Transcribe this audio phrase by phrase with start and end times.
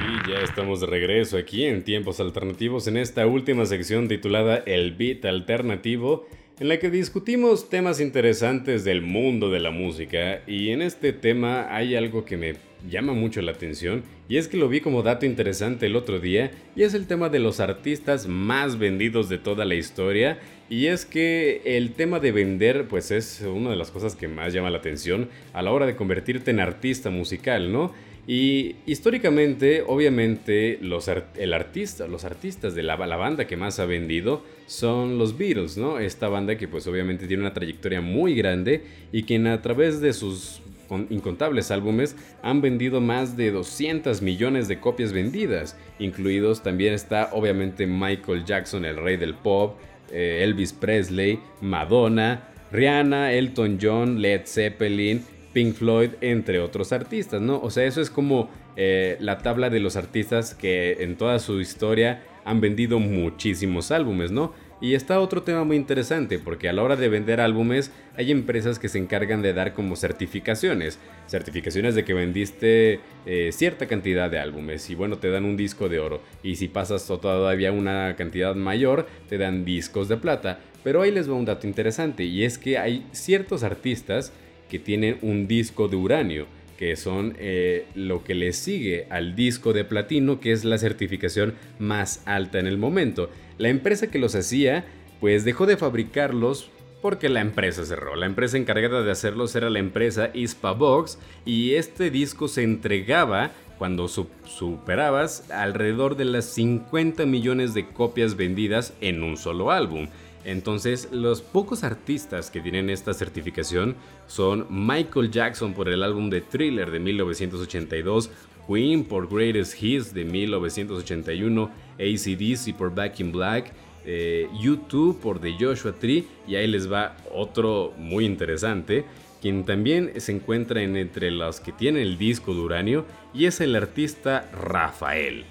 [0.00, 4.92] Y ya estamos de regreso aquí en Tiempos Alternativos en esta última sección titulada El
[4.92, 6.26] Beat Alternativo,
[6.58, 10.40] en la que discutimos temas interesantes del mundo de la música.
[10.46, 12.54] Y en este tema hay algo que me
[12.88, 16.50] llama mucho la atención y es que lo vi como dato interesante el otro día
[16.74, 20.38] y es el tema de los artistas más vendidos de toda la historia
[20.70, 24.52] y es que el tema de vender pues es una de las cosas que más
[24.52, 27.92] llama la atención a la hora de convertirte en artista musical, ¿no?
[28.26, 34.44] Y históricamente, obviamente, los, el artista, los artistas de la, banda que más ha vendido
[34.66, 35.98] son los Beatles, ¿no?
[35.98, 40.12] Esta banda que pues obviamente tiene una trayectoria muy grande y quien a través de
[40.12, 40.62] sus
[41.08, 47.86] incontables álbumes han vendido más de 200 millones de copias vendidas, incluidos también está obviamente
[47.86, 49.78] Michael Jackson, el rey del pop,
[50.12, 57.60] eh, Elvis Presley, Madonna, Rihanna, Elton John, Led Zeppelin, Pink Floyd, entre otros artistas, ¿no?
[57.60, 61.60] O sea, eso es como eh, la tabla de los artistas que en toda su
[61.60, 64.52] historia han vendido muchísimos álbumes, ¿no?
[64.82, 68.78] Y está otro tema muy interesante, porque a la hora de vender álbumes hay empresas
[68.78, 70.98] que se encargan de dar como certificaciones.
[71.26, 75.90] Certificaciones de que vendiste eh, cierta cantidad de álbumes y bueno, te dan un disco
[75.90, 76.22] de oro.
[76.42, 80.60] Y si pasas todavía una cantidad mayor, te dan discos de plata.
[80.82, 84.32] Pero ahí les va un dato interesante y es que hay ciertos artistas
[84.70, 86.46] que tienen un disco de uranio
[86.80, 91.52] que son eh, lo que le sigue al disco de platino, que es la certificación
[91.78, 93.28] más alta en el momento.
[93.58, 94.86] La empresa que los hacía,
[95.20, 96.70] pues dejó de fabricarlos
[97.02, 98.16] porque la empresa cerró.
[98.16, 104.08] La empresa encargada de hacerlos era la empresa Ispavox y este disco se entregaba cuando
[104.08, 110.08] superabas alrededor de las 50 millones de copias vendidas en un solo álbum.
[110.44, 113.94] Entonces, los pocos artistas que tienen esta certificación
[114.26, 118.30] son Michael Jackson por el álbum de Thriller de 1982,
[118.66, 123.72] Queen por Greatest Hits de 1981, ACDC por Back in Black,
[124.06, 129.04] eh, YouTube por The Joshua Tree, y ahí les va otro muy interesante,
[129.42, 133.04] quien también se encuentra entre los que tienen el disco de uranio,
[133.34, 135.44] y es el artista Rafael.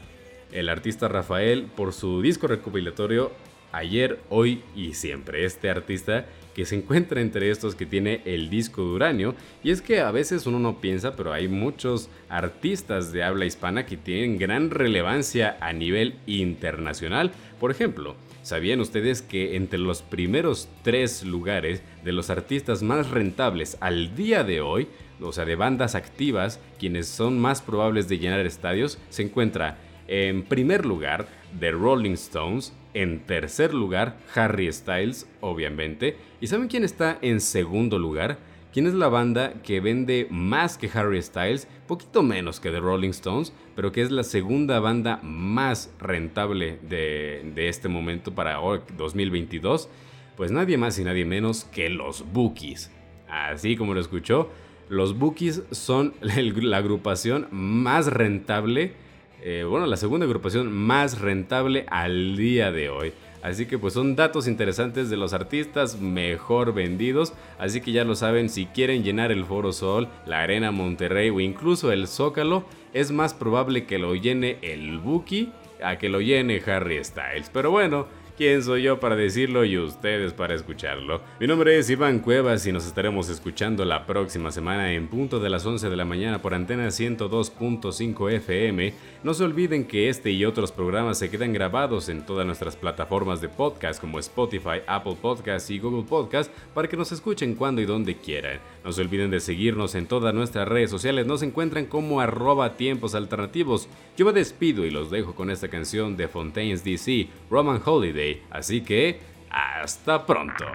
[0.51, 3.31] El artista Rafael por su disco recopilatorio
[3.71, 5.45] ayer, hoy y siempre.
[5.45, 6.25] Este artista
[6.59, 9.35] que se encuentra entre estos que tiene el disco de uranio.
[9.63, 13.85] Y es que a veces uno no piensa, pero hay muchos artistas de habla hispana
[13.85, 17.31] que tienen gran relevancia a nivel internacional.
[17.61, 23.77] Por ejemplo, ¿sabían ustedes que entre los primeros tres lugares de los artistas más rentables
[23.79, 24.89] al día de hoy,
[25.21, 29.77] o sea, de bandas activas, quienes son más probables de llenar estadios, se encuentra
[30.09, 31.27] en primer lugar
[31.59, 36.17] The Rolling Stones, en tercer lugar, Harry Styles, obviamente.
[36.41, 38.39] ¿Y saben quién está en segundo lugar?
[38.73, 41.67] ¿Quién es la banda que vende más que Harry Styles?
[41.87, 47.69] Poquito menos que The Rolling Stones, pero que es la segunda banda más rentable de,
[47.69, 48.55] este momento para
[48.97, 49.89] 2022.
[50.35, 52.91] Pues nadie más y nadie menos que los Bookies.
[53.27, 54.49] Así como lo escuchó,
[54.89, 58.93] los Bookies son la agrupación más rentable
[59.41, 63.13] eh, bueno, la segunda agrupación más rentable al día de hoy.
[63.41, 67.33] Así que pues son datos interesantes de los artistas mejor vendidos.
[67.57, 71.39] Así que ya lo saben, si quieren llenar el Foro Sol, la Arena Monterrey o
[71.39, 75.51] incluso el Zócalo, es más probable que lo llene el Buki
[75.81, 77.49] a que lo llene Harry Styles.
[77.53, 78.07] Pero bueno,
[78.39, 81.19] ¿Quién soy yo para decirlo y ustedes para escucharlo?
[81.41, 85.49] Mi nombre es Iván Cuevas y nos estaremos escuchando la próxima semana en punto de
[85.49, 88.93] las 11 de la mañana por antena 102.5 FM.
[89.23, 93.41] No se olviden que este y otros programas se quedan grabados en todas nuestras plataformas
[93.41, 97.85] de podcast como Spotify, Apple Podcasts y Google Podcasts para que nos escuchen cuando y
[97.85, 98.61] donde quieran.
[98.89, 103.13] No se olviden de seguirnos en todas nuestras redes sociales, nos encuentran como arroba tiempos
[103.13, 103.87] alternativos.
[104.17, 108.81] Yo me despido y los dejo con esta canción de Fontaine's DC, Roman Holiday, así
[108.81, 109.19] que
[109.51, 110.65] hasta pronto.